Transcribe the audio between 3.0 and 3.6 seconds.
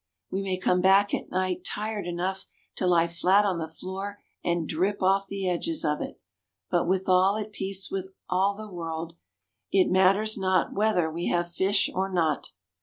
flat on